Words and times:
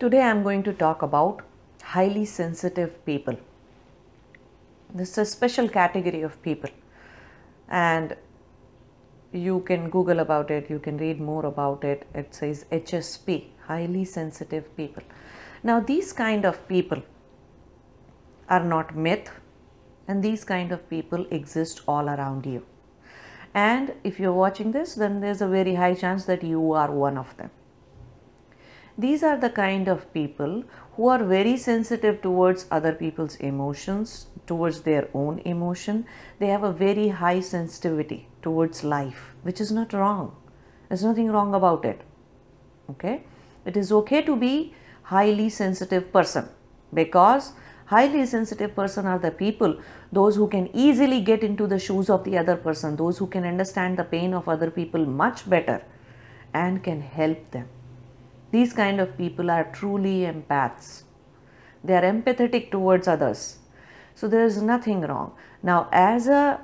Today 0.00 0.22
I 0.22 0.30
am 0.30 0.42
going 0.42 0.62
to 0.62 0.72
talk 0.72 1.02
about 1.02 1.42
highly 1.82 2.24
sensitive 2.24 3.04
people. 3.04 3.36
This 4.94 5.10
is 5.10 5.18
a 5.18 5.24
special 5.26 5.68
category 5.68 6.22
of 6.22 6.42
people 6.42 6.70
and 7.68 8.16
you 9.30 9.60
can 9.60 9.90
Google 9.90 10.20
about 10.20 10.50
it, 10.50 10.70
you 10.70 10.78
can 10.78 10.96
read 10.96 11.20
more 11.20 11.44
about 11.44 11.84
it. 11.84 12.06
It 12.14 12.34
says 12.34 12.64
HSP, 12.72 13.48
highly 13.66 14.06
sensitive 14.06 14.74
people. 14.74 15.02
Now, 15.62 15.80
these 15.80 16.14
kind 16.14 16.46
of 16.46 16.66
people 16.66 17.02
are 18.48 18.64
not 18.64 18.96
myth, 18.96 19.30
and 20.08 20.24
these 20.24 20.44
kind 20.44 20.72
of 20.72 20.88
people 20.88 21.26
exist 21.30 21.82
all 21.86 22.08
around 22.08 22.46
you. 22.46 22.64
And 23.52 23.92
if 24.02 24.18
you're 24.18 24.32
watching 24.32 24.72
this, 24.72 24.94
then 24.94 25.20
there's 25.20 25.42
a 25.42 25.46
very 25.46 25.74
high 25.74 25.94
chance 25.94 26.24
that 26.24 26.42
you 26.42 26.72
are 26.72 26.90
one 26.90 27.18
of 27.18 27.36
them. 27.36 27.50
These 29.02 29.22
are 29.22 29.38
the 29.38 29.48
kind 29.48 29.88
of 29.88 30.12
people 30.12 30.62
who 30.94 31.08
are 31.08 31.24
very 31.24 31.56
sensitive 31.56 32.20
towards 32.20 32.66
other 32.70 32.92
people's 32.92 33.36
emotions, 33.36 34.26
towards 34.46 34.82
their 34.82 35.08
own 35.14 35.38
emotion. 35.52 36.04
They 36.38 36.48
have 36.48 36.64
a 36.64 36.72
very 36.72 37.08
high 37.08 37.40
sensitivity 37.40 38.28
towards 38.42 38.84
life, 38.84 39.34
which 39.40 39.58
is 39.58 39.72
not 39.72 39.94
wrong. 39.94 40.36
There's 40.88 41.02
nothing 41.02 41.32
wrong 41.32 41.54
about 41.54 41.86
it. 41.86 42.02
Okay? 42.90 43.24
It 43.64 43.78
is 43.78 43.90
okay 43.90 44.20
to 44.20 44.36
be 44.36 44.74
highly 45.04 45.48
sensitive 45.48 46.12
person 46.12 46.50
because 46.92 47.52
highly 47.86 48.26
sensitive 48.26 48.76
person 48.76 49.06
are 49.06 49.18
the 49.18 49.30
people 49.30 49.80
those 50.12 50.36
who 50.36 50.46
can 50.46 50.68
easily 50.74 51.22
get 51.22 51.42
into 51.42 51.66
the 51.66 51.78
shoes 51.78 52.10
of 52.10 52.22
the 52.24 52.36
other 52.36 52.56
person 52.56 52.96
those 52.96 53.18
who 53.18 53.26
can 53.26 53.44
understand 53.44 53.96
the 53.96 54.04
pain 54.04 54.32
of 54.34 54.48
other 54.48 54.70
people 54.70 55.04
much 55.04 55.48
better 55.50 55.82
and 56.54 56.84
can 56.84 57.00
help 57.00 57.50
them 57.50 57.68
these 58.50 58.72
kind 58.72 59.00
of 59.00 59.16
people 59.16 59.50
are 59.50 59.64
truly 59.64 60.20
empaths. 60.20 61.04
They 61.84 61.94
are 61.94 62.02
empathetic 62.02 62.70
towards 62.70 63.08
others. 63.08 63.58
So 64.14 64.28
there 64.28 64.44
is 64.44 64.60
nothing 64.60 65.02
wrong. 65.02 65.32
Now, 65.62 65.88
as 65.92 66.26
a 66.26 66.60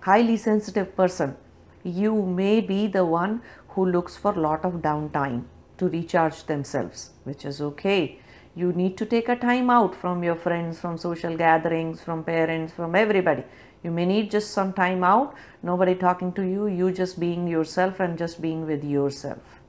highly 0.00 0.36
sensitive 0.36 0.96
person, 0.96 1.36
you 1.84 2.22
may 2.22 2.60
be 2.60 2.86
the 2.86 3.04
one 3.04 3.42
who 3.68 3.86
looks 3.86 4.16
for 4.16 4.32
a 4.32 4.40
lot 4.40 4.64
of 4.64 4.74
downtime 4.74 5.44
to 5.78 5.88
recharge 5.88 6.44
themselves, 6.44 7.10
which 7.24 7.44
is 7.44 7.60
okay. 7.60 8.18
You 8.54 8.72
need 8.72 8.96
to 8.98 9.06
take 9.06 9.28
a 9.28 9.36
time 9.36 9.70
out 9.70 9.94
from 9.94 10.22
your 10.22 10.36
friends, 10.36 10.78
from 10.80 10.96
social 10.98 11.36
gatherings, 11.36 12.00
from 12.00 12.24
parents, 12.24 12.72
from 12.72 12.94
everybody. 12.94 13.44
You 13.82 13.90
may 13.90 14.06
need 14.06 14.30
just 14.30 14.52
some 14.52 14.72
time 14.72 15.04
out, 15.04 15.34
nobody 15.62 15.94
talking 15.94 16.32
to 16.34 16.42
you, 16.42 16.66
you 16.66 16.92
just 16.92 17.18
being 17.18 17.46
yourself 17.46 18.00
and 18.00 18.16
just 18.16 18.40
being 18.40 18.66
with 18.66 18.84
yourself. 18.84 19.60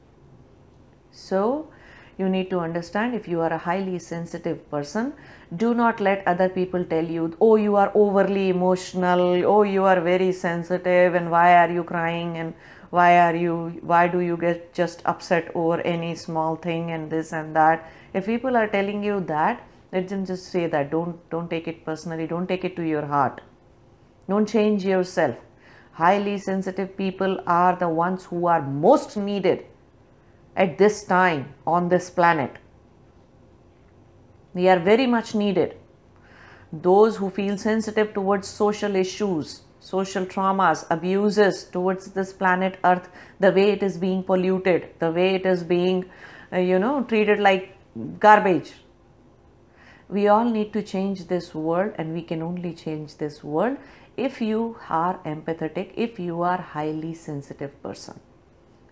So, 1.16 1.70
you 2.18 2.28
need 2.28 2.50
to 2.50 2.60
understand 2.60 3.16
if 3.16 3.28
you 3.28 3.40
are 3.40 3.52
a 3.52 3.58
highly 3.58 4.00
sensitive 4.00 4.70
person, 4.70 5.14
do 5.56 5.74
not 5.74 6.02
let 6.02 6.28
other 6.28 6.50
people 6.50 6.84
tell 6.84 7.06
you, 7.06 7.36
oh, 7.40 7.56
you 7.56 7.78
are 7.78 7.92
overly 7.96 8.50
emotional, 8.50 9.46
oh, 9.46 9.64
you 9.64 9.84
are 9.86 10.02
very 10.02 10.32
sensitive, 10.34 11.16
and 11.16 11.32
why 11.32 11.56
are 11.56 11.72
you 11.72 11.84
crying, 11.84 12.38
and 12.38 12.54
why 12.90 13.18
are 13.20 13.36
you, 13.36 13.80
why 13.82 14.08
do 14.10 14.20
you 14.20 14.36
get 14.36 14.74
just 14.74 15.02
upset 15.06 15.52
over 15.56 15.80
any 15.82 16.16
small 16.16 16.58
thing, 16.58 16.92
and 16.92 17.10
this 17.10 17.32
and 17.32 17.56
that. 17.56 17.90
If 18.14 18.26
people 18.26 18.58
are 18.58 18.68
telling 18.68 19.02
you 19.04 19.22
that, 19.22 19.66
let 19.94 20.10
them 20.10 20.26
just 20.26 20.52
say 20.52 20.68
that. 20.68 20.92
Don't, 20.92 21.30
don't 21.30 21.50
take 21.50 21.70
it 21.70 21.86
personally, 21.86 22.28
don't 22.28 22.48
take 22.48 22.66
it 22.66 22.76
to 22.76 22.84
your 22.84 23.06
heart. 23.06 23.40
Don't 24.28 24.50
change 24.50 24.84
yourself. 24.84 25.36
Highly 25.94 26.38
sensitive 26.40 26.98
people 26.98 27.40
are 27.48 27.78
the 27.78 27.88
ones 27.88 28.26
who 28.26 28.48
are 28.48 28.62
most 28.62 29.16
needed 29.16 29.66
at 30.56 30.78
this 30.78 31.04
time 31.04 31.54
on 31.66 31.90
this 31.90 32.10
planet. 32.10 32.58
We 34.54 34.70
are 34.70 34.80
very 34.80 35.06
much 35.06 35.36
needed. 35.36 35.76
Those 36.72 37.18
who 37.18 37.30
feel 37.30 37.58
sensitive 37.58 38.14
towards 38.14 38.48
social 38.48 38.96
issues, 38.96 39.62
social 39.80 40.26
traumas, 40.26 40.86
abuses 40.90 41.66
towards 41.66 42.12
this 42.12 42.32
planet 42.34 42.78
Earth, 42.84 43.10
the 43.40 43.52
way 43.52 43.72
it 43.72 43.84
is 43.84 43.98
being 43.98 44.24
polluted, 44.24 44.90
the 45.00 45.12
way 45.12 45.36
it 45.36 45.46
is 45.46 45.64
being, 45.64 46.06
uh, 46.54 46.58
you 46.58 46.80
know, 46.80 47.04
treated 47.04 47.40
like 47.40 47.76
garbage. 48.20 48.74
We 50.08 50.28
all 50.28 50.46
need 50.46 50.72
to 50.74 50.82
change 50.82 51.28
this 51.28 51.54
world, 51.54 51.94
and 51.98 52.14
we 52.14 52.22
can 52.22 52.42
only 52.42 52.74
change 52.74 53.18
this 53.18 53.44
world 53.44 53.78
if 54.16 54.42
you 54.42 54.78
are 54.90 55.20
empathetic, 55.26 55.92
if 55.96 56.20
you 56.20 56.42
are 56.42 56.62
highly 56.62 57.14
sensitive 57.14 57.82
person. 57.84 58.20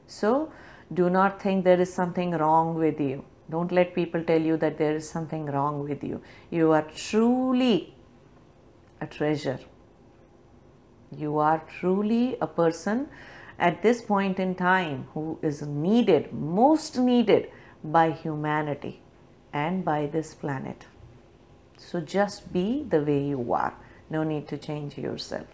So, 0.07 0.51
do 0.93 1.09
not 1.09 1.41
think 1.41 1.63
there 1.63 1.79
is 1.79 1.93
something 1.93 2.31
wrong 2.31 2.75
with 2.75 2.99
you. 2.99 3.23
Don't 3.49 3.71
let 3.71 3.93
people 3.93 4.23
tell 4.23 4.41
you 4.41 4.57
that 4.57 4.77
there 4.77 4.95
is 4.95 5.09
something 5.09 5.45
wrong 5.45 5.83
with 5.83 6.03
you. 6.03 6.21
You 6.49 6.71
are 6.71 6.87
truly 6.95 7.93
a 9.01 9.07
treasure. 9.07 9.59
You 11.15 11.37
are 11.37 11.63
truly 11.79 12.37
a 12.41 12.47
person 12.47 13.09
at 13.59 13.81
this 13.81 14.01
point 14.01 14.39
in 14.39 14.55
time 14.55 15.07
who 15.13 15.39
is 15.41 15.61
needed, 15.61 16.33
most 16.33 16.97
needed 16.97 17.49
by 17.83 18.11
humanity 18.11 19.01
and 19.51 19.85
by 19.85 20.07
this 20.07 20.33
planet. 20.33 20.87
So 21.77 22.01
just 22.01 22.51
be 22.51 22.85
the 22.89 23.01
way 23.01 23.23
you 23.23 23.53
are. 23.53 23.73
No 24.09 24.23
need 24.23 24.47
to 24.47 24.57
change 24.57 24.97
yourself. 24.97 25.47